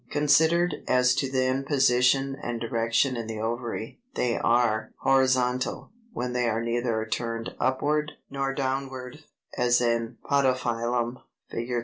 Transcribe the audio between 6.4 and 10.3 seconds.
are neither turned upward nor downward, as in